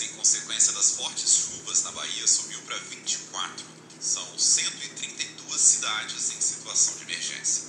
em 0.00 0.08
consequência 0.08 0.72
das 0.74 0.92
fortes 0.92 1.34
chuvas 1.34 1.82
na 1.82 1.90
Bahia 1.92 2.26
subiu 2.26 2.60
para 2.62 2.78
24. 2.78 3.66
São 4.00 4.38
132 4.38 5.60
cidades 5.60 6.30
em 6.30 6.40
situação 6.40 6.96
de 6.96 7.02
emergência. 7.02 7.64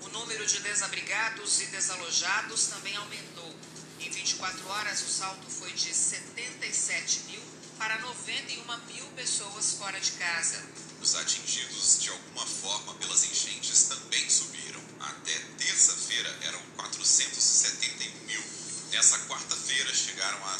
O 0.00 0.08
número 0.08 0.46
de 0.46 0.60
desabrigados 0.60 1.60
e 1.62 1.66
desalojados 1.66 2.66
também 2.66 2.94
aumentou. 2.96 3.54
Em 4.00 4.10
24 4.10 4.68
horas, 4.68 5.00
o 5.02 5.08
salto 5.08 5.48
foi 5.48 5.72
de 5.72 5.94
77 5.94 7.20
mil 7.30 7.42
para 7.78 7.98
91 8.00 8.86
mil 8.92 9.06
pessoas 9.16 9.72
fora 9.72 9.98
de 9.98 10.12
casa. 10.12 10.62
Os 11.00 11.14
atingidos 11.14 12.00
de 12.00 12.10
alguma 12.10 12.46
forma 12.46 12.94
pelas 12.94 13.24
enchentes 13.24 13.84
também 13.84 14.28
subiram. 14.28 14.80
Até 15.00 15.38
terça-feira 15.58 16.28
eram 16.42 16.60
471 16.76 18.26
mil. 18.26 18.42
Nessa 18.92 19.18
quarta-feira 19.20 19.92
chegaram 19.94 20.46
a 20.48 20.58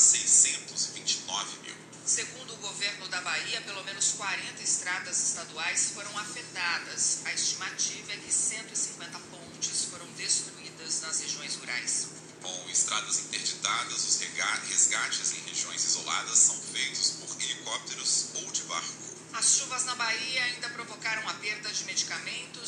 629 1.33 1.63
mil. 1.63 1.75
Segundo 2.05 2.53
o 2.53 2.57
governo 2.57 3.09
da 3.09 3.21
Bahia, 3.23 3.61
pelo 3.63 3.83
menos 3.85 4.13
40 4.13 4.63
estradas 4.63 5.29
estaduais 5.29 5.93
foram 5.95 6.19
afetadas. 6.19 7.21
A 7.25 7.33
estimativa 7.33 8.13
é 8.13 8.17
que 8.17 8.33
150 8.33 9.19
pontes 9.31 9.85
foram 9.85 10.07
destruídas 10.13 11.01
nas 11.01 11.21
regiões 11.21 11.55
rurais. 11.57 12.09
Com 12.43 12.69
estradas 12.69 13.21
interditadas, 13.21 14.05
os 14.05 14.21
resgates 14.69 15.33
em 15.33 15.41
regiões 15.49 15.85
isoladas 15.85 16.39
são 16.39 16.61
feitos 16.61 17.11
por 17.21 17.41
helicópteros 17.41 18.27
ou 18.35 18.51
de 18.51 18.63
barco. 18.65 19.13
As 19.33 19.57
chuvas 19.57 19.85
na 19.85 19.95
Bahia 19.95 20.45
ainda 20.45 20.69
provocaram 20.71 21.27
a 21.29 21.35
perda 21.35 21.73
de 21.73 21.85
medicamentos, 21.85 22.62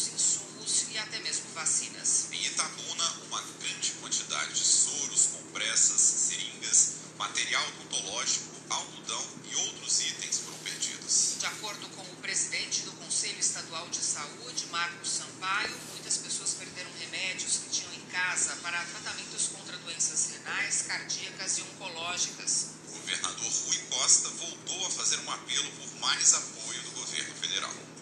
Saúde, 14.44 14.66
Marcos 14.66 15.08
Sampaio, 15.08 15.74
muitas 15.88 16.18
pessoas 16.18 16.52
perderam 16.52 16.90
remédios 17.00 17.56
que 17.56 17.70
tinham 17.70 17.94
em 17.94 18.00
casa 18.12 18.54
para 18.56 18.78
tratamentos 18.84 19.48
contra 19.48 19.74
doenças 19.78 20.32
renais, 20.32 20.82
cardíacas 20.82 21.58
e 21.58 21.62
oncológicas. 21.62 22.66
O 22.88 22.92
governador 22.92 23.50
Rui 23.50 23.78
Costa 23.88 24.28
voltou 24.28 24.86
a 24.86 24.90
fazer 24.90 25.18
um 25.20 25.30
apelo 25.30 25.70
por 25.72 25.94
mais 25.98 26.34
apoio 26.34 26.82
do 26.82 26.90
governo 26.90 27.34
federal. 27.36 27.93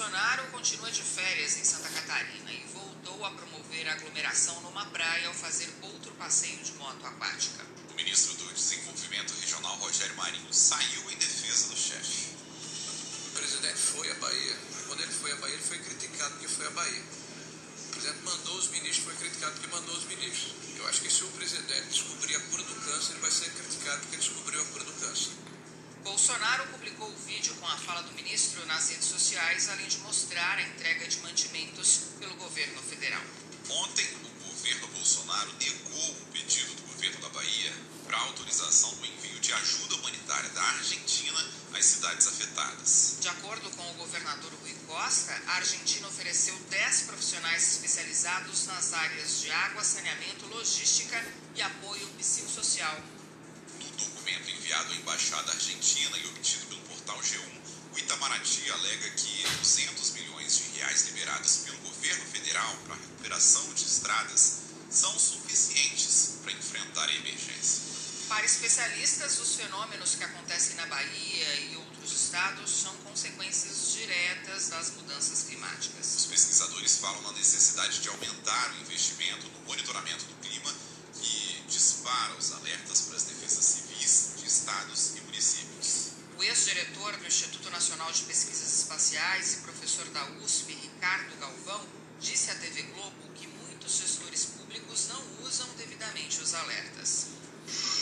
Bolsonaro 0.00 0.44
continua 0.44 0.90
de 0.90 1.02
férias 1.02 1.58
em 1.58 1.62
Santa 1.62 1.90
Catarina 1.90 2.50
e 2.50 2.64
voltou 2.72 3.22
a 3.22 3.30
promover 3.32 3.86
a 3.86 3.92
aglomeração 3.92 4.58
numa 4.62 4.86
praia 4.86 5.28
ao 5.28 5.34
fazer 5.34 5.68
outro 5.82 6.10
passeio 6.12 6.56
de 6.64 6.72
moto 6.72 7.04
aquática. 7.04 7.66
O 7.90 7.94
ministro 7.94 8.32
do 8.32 8.50
Desenvolvimento 8.54 9.34
Regional, 9.38 9.76
Rogério 9.76 10.16
Marinho, 10.16 10.50
saiu 10.54 11.10
em 11.10 11.16
defesa 11.18 11.68
do 11.68 11.76
chefe. 11.76 12.34
O 13.28 13.30
presidente 13.36 13.76
foi 13.76 14.10
à 14.10 14.14
Bahia. 14.14 14.56
Quando 14.86 15.02
ele 15.02 15.12
foi 15.12 15.32
à 15.32 15.36
Bahia, 15.36 15.54
ele 15.54 15.64
foi 15.64 15.78
criticado 15.78 16.30
porque 16.30 16.48
foi 16.48 16.66
à 16.66 16.70
Bahia. 16.70 17.04
O 17.84 17.90
presidente 17.90 18.24
mandou 18.24 18.56
os 18.56 18.68
ministros, 18.68 19.04
foi 19.04 19.16
criticado 19.16 19.52
porque 19.52 19.66
mandou 19.68 19.94
os 19.94 20.04
ministros. 20.04 20.54
Eu 20.78 20.88
acho 20.88 21.02
que 21.02 21.10
se 21.12 21.24
o 21.24 21.28
presidente 21.28 21.88
descobrir 21.90 22.36
a 22.36 22.40
cura 22.40 22.62
do 22.62 22.74
câncer, 22.86 23.10
ele 23.10 23.20
vai 23.20 23.30
ser 23.30 23.50
criticado 23.50 24.00
porque 24.00 24.16
descobriu 24.16 24.62
a 24.62 24.64
cura 24.64 24.84
do 24.84 24.92
câncer. 24.94 25.49
Bolsonaro 26.02 26.66
publicou 26.68 27.08
o 27.08 27.16
vídeo 27.26 27.54
com 27.56 27.66
a 27.66 27.76
fala 27.76 28.02
do 28.02 28.12
ministro 28.12 28.64
nas 28.66 28.88
redes 28.88 29.06
sociais, 29.06 29.68
além 29.68 29.86
de 29.86 29.98
mostrar 29.98 30.56
a 30.56 30.62
entrega 30.62 31.06
de 31.06 31.20
mantimentos 31.20 32.00
pelo 32.18 32.34
governo 32.36 32.82
federal. 32.82 33.22
Ontem, 33.68 34.06
o 34.24 34.48
governo 34.48 34.88
Bolsonaro 34.88 35.52
negou 35.58 36.10
o 36.10 36.26
pedido 36.32 36.74
do 36.74 36.82
governo 36.82 37.20
da 37.20 37.28
Bahia 37.28 37.72
para 38.06 38.18
autorização 38.18 38.94
do 38.96 39.06
envio 39.06 39.40
de 39.40 39.52
ajuda 39.52 39.96
humanitária 39.96 40.48
da 40.50 40.62
Argentina 40.62 41.46
às 41.74 41.84
cidades 41.84 42.26
afetadas. 42.26 43.16
De 43.20 43.28
acordo 43.28 43.70
com 43.70 43.90
o 43.90 43.94
governador 43.94 44.52
Rui 44.62 44.74
Costa, 44.86 45.32
a 45.46 45.56
Argentina 45.56 46.08
ofereceu 46.08 46.58
10 46.70 47.02
profissionais 47.02 47.74
especializados 47.74 48.66
nas 48.66 48.92
áreas 48.94 49.40
de 49.40 49.50
água, 49.50 49.84
saneamento, 49.84 50.46
logística 50.46 51.24
e 51.54 51.62
apoio 51.62 52.06
psicossocial. 52.18 53.00
Enviado 54.70 54.92
à 54.92 54.96
Embaixada 54.98 55.50
Argentina 55.50 56.16
e 56.16 56.26
obtido 56.28 56.64
pelo 56.66 56.80
portal 56.82 57.18
G1, 57.18 57.40
o 57.92 57.98
Itamaraty 57.98 58.70
alega 58.70 59.10
que 59.10 59.42
200 59.58 60.10
milhões 60.10 60.58
de 60.58 60.78
reais 60.78 61.06
liberados 61.06 61.56
pelo 61.64 61.76
governo 61.78 62.24
federal 62.26 62.76
para 62.84 62.94
a 62.94 62.98
recuperação 62.98 63.74
de 63.74 63.82
estradas 63.82 64.58
são 64.88 65.18
suficientes 65.18 66.38
para 66.44 66.52
enfrentar 66.52 67.08
a 67.08 67.12
emergência. 67.16 67.82
Para 68.28 68.44
especialistas, 68.44 69.40
os 69.40 69.56
fenômenos 69.56 70.14
que 70.14 70.22
acontecem 70.22 70.76
na 70.76 70.86
Bahia 70.86 71.54
e 71.62 71.76
outros 71.76 72.12
estados 72.12 72.70
são 72.70 72.94
consequências 72.98 73.94
diretas 73.94 74.68
das 74.68 74.92
mudanças 74.92 75.48
climáticas. 75.48 76.14
Os 76.14 76.26
pesquisadores 76.26 76.98
falam 76.98 77.20
na 77.22 77.32
necessidade 77.32 77.98
de 77.98 78.08
aumentar 78.08 78.72
o 78.74 78.82
investimento 78.82 79.48
no 79.48 79.66
monitoramento 79.66 80.26
do 80.26 80.34
clima 80.34 80.72
que 81.20 81.64
dispara 81.66 82.36
os 82.36 82.52
alertas 82.52 83.00
para 83.00 83.16
as 83.16 83.24
defesas 83.24 83.64
civis 83.64 83.89
estados 84.70 85.16
e 85.16 85.20
municípios. 85.22 86.10
O 86.38 86.42
ex-diretor 86.44 87.16
do 87.16 87.26
Instituto 87.26 87.68
Nacional 87.70 88.10
de 88.12 88.22
Pesquisas 88.22 88.78
Espaciais 88.78 89.54
e 89.54 89.56
professor 89.62 90.06
da 90.10 90.24
USP, 90.42 90.72
Ricardo 90.74 91.36
Galvão, 91.40 91.84
disse 92.20 92.50
à 92.50 92.54
TV 92.54 92.82
Globo 92.82 93.32
que 93.34 93.48
muitos 93.48 93.98
gestores 93.98 94.44
públicos 94.44 95.08
não 95.08 95.42
usam 95.42 95.68
devidamente 95.76 96.40
os 96.40 96.54
alertas. 96.54 97.26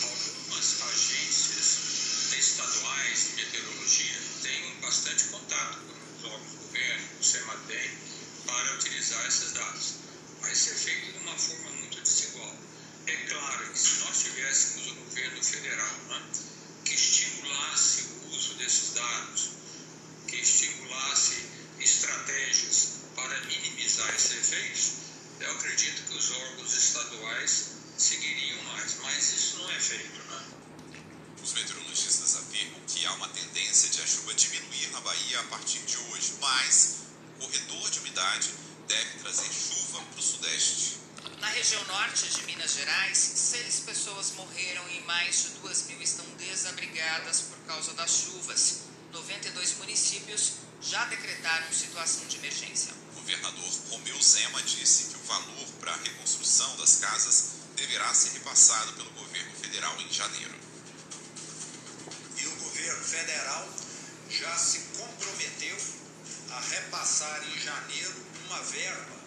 Algumas 0.03 0.83
agências 0.83 2.33
estaduais 2.37 3.29
de 3.29 3.37
meteorologia 3.37 4.21
têm 4.43 4.81
bastante 4.81 5.25
contato 5.25 5.79
com 5.79 6.19
os 6.19 6.25
órgãos 6.25 6.53
do 6.53 6.56
governo, 6.59 7.09
o 7.19 7.25
CEMADEM, 7.25 7.91
para 8.47 8.75
utilizar 8.75 9.27
esses 9.27 9.53
dados. 9.53 9.95
Mas 10.43 10.59
isso 10.59 10.71
é 10.71 10.75
feito 10.75 11.12
de 11.12 11.19
uma 11.19 11.39
forma 11.39 11.71
muito 11.71 12.00
desigual. 12.03 12.55
É 13.06 13.17
claro 13.17 13.73
que 13.73 13.79
se 13.79 14.00
nós 14.00 14.23
tivéssemos 14.23 14.87
o 14.93 14.95
governo 14.97 15.43
federal 15.43 15.97
né, 16.09 16.23
que 16.89 16.95
estimulasse 16.95 18.03
o 18.03 18.37
uso 18.37 18.55
desses 18.55 18.95
dados, 18.95 19.50
que 20.27 20.37
estimulasse 20.37 21.37
estratégias 21.81 22.89
para 23.15 23.41
minimizar 23.45 24.15
esses 24.15 24.33
efeitos, 24.33 24.93
eu 25.41 25.50
acredito 25.53 26.03
que 26.09 26.17
os 26.17 26.31
órgãos 26.31 26.77
estaduais 26.77 27.71
seguiriam 27.97 28.62
mais, 28.65 28.97
mas 29.03 29.33
isso 29.33 29.59
não 29.59 29.71
é 29.71 29.81
feito. 29.81 30.19
Né? 30.31 30.45
Os 31.43 31.53
meteorologistas 31.53 32.37
afirmam 32.37 32.81
que 32.87 33.05
há 33.06 33.12
uma 33.15 33.29
tendência 33.78 33.91
de 33.91 34.03
a 34.03 34.06
chuva 34.06 34.34
diminuir 34.34 34.91
na 34.91 35.00
Bahia 35.03 35.39
a 35.39 35.44
partir 35.44 35.78
de 35.81 35.97
hoje, 35.97 36.34
mas 36.41 36.97
o 37.37 37.43
corredor 37.43 37.91
de 37.91 38.00
umidade 38.00 38.50
deve 38.89 39.19
trazer 39.21 39.49
chuva 39.53 40.03
para 40.03 40.19
o 40.19 40.22
sudeste. 40.22 40.97
Na 41.39 41.47
região 41.49 41.85
norte 41.85 42.29
de 42.29 42.43
Minas 42.43 42.73
Gerais, 42.73 43.17
seis 43.17 43.81
pessoas 43.87 44.32
morreram 44.32 44.82
e 44.91 45.00
mais 45.03 45.43
de 45.43 45.49
duas 45.61 45.87
mil 45.87 46.03
estão 46.03 46.25
desabrigadas 46.37 47.43
por 47.43 47.58
causa 47.69 47.93
das 47.94 48.11
chuvas. 48.11 48.81
92 49.12 49.76
municípios 49.79 50.55
já 50.82 51.05
decretaram 51.05 51.73
situação 51.73 52.26
de 52.26 52.37
emergência. 52.38 52.93
O 53.12 53.20
governador 53.20 53.73
Romeu 53.91 54.20
Zema 54.20 54.61
disse 54.62 55.05
que 55.05 55.17
o 55.17 55.25
valor 55.25 55.67
para 55.79 55.93
a 55.93 55.97
reconstrução 55.99 56.76
das 56.79 56.97
casas 56.97 57.50
deverá 57.76 58.12
ser 58.12 58.32
repassado 58.32 58.94
pelo 58.94 59.11
governo 59.11 59.55
federal 59.55 60.00
em 60.00 60.12
janeiro. 60.12 60.57
Federal 63.19 63.69
já 64.31 64.56
se 64.56 64.79
comprometeu 64.97 65.76
a 66.50 66.61
repassar 66.61 67.43
em 67.49 67.59
janeiro 67.59 68.15
uma 68.47 68.62
verba 68.62 69.19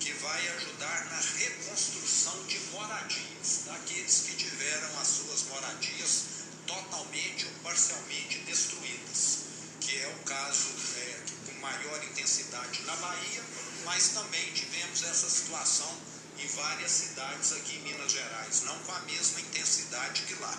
que 0.00 0.12
vai 0.14 0.48
ajudar 0.56 1.04
na 1.10 1.20
reconstrução 1.38 2.44
de 2.48 2.58
moradias, 2.72 3.62
daqueles 3.66 4.22
que 4.26 4.34
tiveram 4.34 4.98
as 4.98 5.06
suas 5.06 5.42
moradias 5.44 6.24
totalmente 6.66 7.46
ou 7.46 7.52
parcialmente 7.62 8.38
destruídas, 8.40 9.38
que 9.80 9.96
é 9.96 10.08
o 10.08 10.24
caso 10.24 10.66
é, 10.96 11.20
com 11.46 11.60
maior 11.60 12.02
intensidade 12.02 12.82
na 12.82 12.96
Bahia, 12.96 13.44
mas 13.84 14.08
também 14.08 14.52
tivemos 14.54 15.04
essa 15.04 15.30
situação 15.30 15.96
em 16.36 16.48
várias 16.48 16.90
cidades 16.90 17.52
aqui 17.52 17.76
em 17.76 17.82
Minas 17.82 18.10
Gerais, 18.10 18.62
não 18.62 18.76
com 18.80 18.92
a 18.92 19.00
mesma 19.00 19.40
intensidade 19.40 20.22
que 20.22 20.34
lá. 20.34 20.58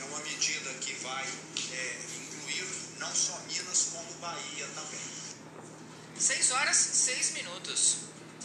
É 0.00 0.04
uma 0.04 0.18
medida 0.20 0.72
que 0.74 0.94
vai 0.94 1.24
é, 1.72 1.98
incluir 2.16 2.66
não 2.98 3.14
só 3.14 3.38
Minas, 3.46 3.88
como 3.92 4.12
Bahia 4.14 4.66
também. 4.74 5.00
6 6.18 6.50
horas, 6.52 6.76
6 6.76 7.30
minutos. 7.32 7.96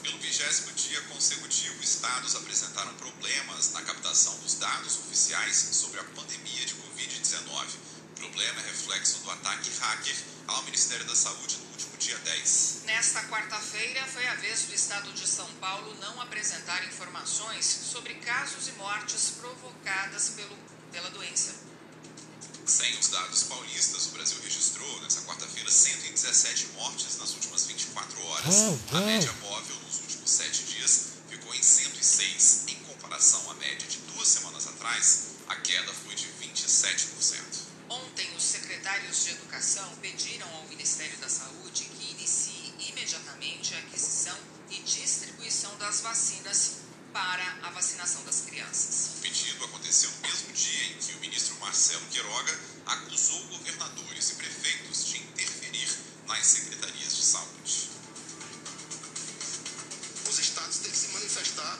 Pelo 0.01 0.17
vigésimo 0.17 0.71
dia 0.73 1.01
consecutivo, 1.03 1.81
estados 1.83 2.35
apresentaram 2.35 2.93
problemas 2.95 3.71
na 3.71 3.81
captação 3.83 4.37
dos 4.39 4.55
dados 4.55 4.97
oficiais 4.99 5.55
sobre 5.55 5.99
a 5.99 6.03
pandemia 6.03 6.65
de 6.65 6.73
Covid-19. 6.73 7.67
O 8.11 8.19
problema 8.19 8.61
é 8.61 8.65
reflexo 8.65 9.19
do 9.19 9.31
ataque 9.31 9.69
hacker 9.79 10.15
ao 10.47 10.63
Ministério 10.63 11.05
da 11.05 11.15
Saúde 11.15 11.57
no 11.57 11.71
último 11.71 11.97
dia 11.97 12.17
10. 12.17 12.81
Nesta 12.85 13.23
quarta-feira, 13.25 14.05
foi 14.07 14.27
a 14.27 14.35
vez 14.35 14.63
do 14.63 14.73
estado 14.73 15.13
de 15.13 15.27
São 15.27 15.47
Paulo 15.55 15.95
não 16.01 16.19
apresentar 16.19 16.83
informações 16.85 17.65
sobre 17.65 18.15
casos 18.15 18.67
e 18.67 18.71
mortes 18.73 19.31
provocadas 19.39 20.29
pelo, 20.29 20.57
pela 20.91 21.09
doença. 21.09 21.55
Sem 22.65 22.97
os 22.99 23.09
dados 23.09 23.43
paulistas, 23.43 24.07
o 24.07 24.09
Brasil 24.11 24.37
registrou 24.43 25.01
nesta 25.01 25.21
quarta-feira 25.21 25.69
117 25.69 26.67
mortes 26.75 27.17
nas 27.17 27.33
últimas 27.33 27.65
24 27.65 28.25
horas. 28.27 28.55
A 28.91 28.99
média 29.01 29.33
móvel 29.41 29.75
nos 29.87 29.99
últimos 29.99 30.29
sete 30.29 30.63
dias 30.63 31.11
ficou 31.27 31.53
em 31.53 31.61
106. 31.61 32.65
Em 32.67 32.75
comparação 32.75 33.51
à 33.51 33.55
média 33.55 33.87
de 33.87 33.97
duas 34.13 34.27
semanas 34.27 34.67
atrás, 34.67 35.31
a 35.47 35.55
queda 35.55 35.91
foi 35.93 36.15
de 36.15 36.27
27%. 36.41 37.71
Ontem, 37.89 38.29
os 38.37 38.43
secretários 38.43 39.25
de 39.25 39.31
Educação 39.31 39.89
pediram 40.01 40.47
ao 40.55 40.63
Ministério 40.67 41.17
da 41.17 41.27
Saúde 41.27 41.83
que 41.83 42.11
inicie 42.11 42.73
imediatamente 42.87 43.75
a 43.75 43.79
aquisição 43.79 44.37
e 44.69 44.79
distribuição 44.81 45.75
das 45.77 45.99
vacinas 45.99 46.77
para 47.11 47.43
a 47.63 47.69
vacinação 47.71 48.23
das 48.23 48.41
crianças. 48.41 49.17
O 49.17 49.21
pedido 49.21 49.65
aconteceu 49.65 50.09
no 50.09 50.21
mesmo 50.21 50.53
dia 50.53 50.85
em 50.85 50.97
que 50.97 51.13
o 51.13 51.19
ministro 51.19 51.55
Marcelo 51.81 52.05
Queiroga 52.11 52.59
acusou 52.85 53.43
governadores 53.47 54.29
e 54.29 54.35
prefeitos 54.35 55.03
de 55.03 55.17
interferir 55.17 55.89
nas 56.27 56.45
secretarias 56.45 57.15
de 57.15 57.25
saúde. 57.25 57.89
Os 60.29 60.37
estados 60.37 60.77
têm 60.77 60.91
que 60.91 60.97
se 60.97 61.07
manifestar 61.07 61.79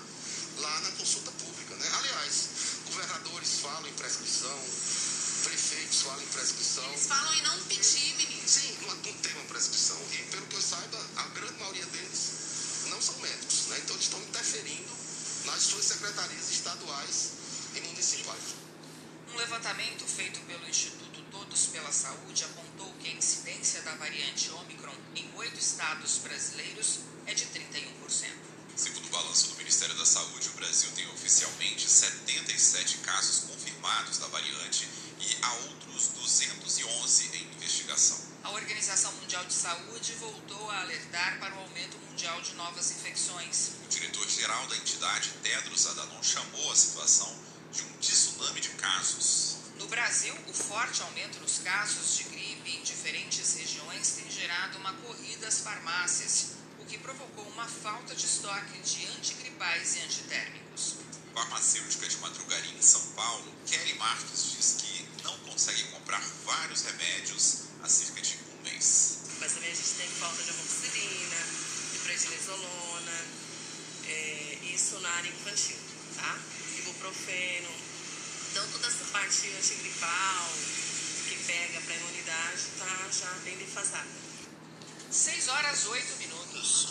lá 0.57 0.80
na 0.80 0.92
consulta 0.94 1.30
pública, 1.33 1.75
né? 1.75 1.88
Aliás, 2.00 2.50
governadores 2.88 3.59
falam 3.62 3.88
em 3.88 3.94
prescrição, 3.94 4.59
prefeitos 5.44 6.01
falam 6.01 6.24
em 6.24 6.27
prescrição. 6.30 6.89
Eles 6.89 7.06
falam 7.06 7.33
em 7.36 7.42
não 7.44 7.63
pedir, 7.65 8.15
ministro. 8.15 8.50
Sim, 8.50 8.77
não, 8.81 8.95
não 8.95 9.01
tem 9.03 9.33
uma 9.33 9.45
prescrição. 9.45 10.01
E 10.13 10.18
pelo 10.31 10.48
que 10.48 10.56
eu 10.56 10.62
saiba, 10.63 10.98
a 11.18 11.27
grande 11.27 11.59
maioria 11.59 11.86
deles 11.86 12.89
não 12.89 13.00
são 13.00 13.19
médicos, 13.19 13.68
né? 13.68 13.77
Então 13.83 13.95
eles 13.95 14.06
estão 14.06 14.19
interferindo 14.19 14.92
nas 15.45 15.62
suas 15.62 15.86
secretarias 15.86 16.50
estaduais 16.50 17.30
e 17.75 17.81
municipais. 17.81 18.70
Um 19.33 19.37
levantamento 19.37 20.05
feito 20.05 20.41
pelo 20.41 20.67
Instituto 20.67 21.21
Todos 21.31 21.67
pela 21.67 21.91
Saúde 21.91 22.43
apontou 22.43 22.91
que 22.99 23.07
a 23.07 23.13
incidência 23.13 23.81
da 23.83 23.95
variante 23.95 24.51
Omicron 24.51 24.93
em 25.15 25.31
oito 25.35 25.57
estados 25.57 26.17
brasileiros 26.17 26.99
é 27.25 27.33
de 27.33 27.45
31%. 27.45 28.29
Segundo 28.75 29.05
o 29.05 29.09
balanço 29.09 29.47
do 29.51 29.55
Ministério 29.55 29.95
da 29.95 30.05
Saúde, 30.05 30.49
o 30.49 30.57
Brasil 30.57 30.91
tem 30.91 31.07
oficialmente 31.11 31.89
77 31.89 32.97
casos 32.97 33.45
confirmados 33.45 34.17
da 34.17 34.27
variante 34.27 34.89
e 35.21 35.37
há 35.41 35.53
outros 35.53 36.09
211 36.09 37.37
em 37.37 37.43
investigação. 37.55 38.19
A 38.43 38.51
Organização 38.51 39.13
Mundial 39.13 39.45
de 39.45 39.53
Saúde 39.53 40.11
voltou 40.13 40.69
a 40.71 40.81
alertar 40.81 41.39
para 41.39 41.55
o 41.55 41.59
aumento 41.59 41.97
mundial 42.09 42.41
de 42.41 42.53
novas 42.55 42.91
infecções. 42.91 43.71
O 43.85 43.87
diretor-geral 43.87 44.67
da 44.67 44.75
entidade, 44.75 45.31
Tedros 45.41 45.87
Adhanom, 45.87 46.21
chamou 46.21 46.69
a 46.71 46.75
situação 46.75 47.33
de 47.71 47.83
um 47.83 47.97
tsunami 48.41 48.59
de 48.59 48.69
casos. 48.69 49.57
No 49.77 49.88
Brasil, 49.88 50.33
o 50.47 50.53
forte 50.53 51.01
aumento 51.03 51.39
nos 51.41 51.59
casos 51.59 52.17
de 52.17 52.23
gripe 52.23 52.71
em 52.71 52.81
diferentes 52.81 53.55
regiões 53.55 54.09
tem 54.17 54.31
gerado 54.31 54.79
uma 54.79 54.93
corrida 54.93 55.47
às 55.47 55.59
farmácias, 55.59 56.53
o 56.79 56.85
que 56.85 56.97
provocou 56.97 57.45
uma 57.49 57.67
falta 57.67 58.15
de 58.15 58.25
estoque 58.25 58.79
de 58.79 59.05
antigripais 59.17 59.95
e 59.95 59.99
antitérmicos. 60.01 60.95
Farmacêutica 61.33 62.07
de 62.07 62.17
Madrugarim, 62.17 62.75
em 62.77 62.81
São 62.81 63.01
Paulo, 63.11 63.45
Kelly 63.67 63.93
Marques 63.95 64.51
diz 64.57 64.77
que 64.81 65.23
não 65.23 65.38
consegue 65.39 65.83
comprar 65.91 66.21
vários 66.45 66.81
remédios 66.81 67.65
há 67.83 67.88
cerca 67.88 68.21
de 68.21 68.38
um 68.38 68.63
mês. 68.63 69.19
Mas 69.39 69.53
também 69.53 69.71
a 69.71 69.75
gente 69.75 69.93
tem 69.97 70.09
falta 70.09 70.43
de 70.43 70.49
amoxicilina, 70.49 71.38
de 71.93 71.99
prednisolona, 71.99 73.25
é, 74.07 74.57
isso 74.63 74.99
na 74.99 75.09
área 75.09 75.29
infantil, 75.29 75.77
tá? 76.15 76.38
Ibuprofeno. 76.79 77.90
Então 78.51 78.68
toda 78.68 78.86
essa 78.86 79.06
parte 79.13 79.48
antigripal 79.48 80.50
que 81.30 81.36
pega 81.48 81.80
para 81.80 81.95
imunidade 81.95 82.63
tá 82.77 83.07
já 83.09 83.31
bem 83.45 83.57
defasada. 83.57 84.09
6 85.09 85.48
horas 85.48 85.86
8 85.86 86.18
minutos. 86.18 86.88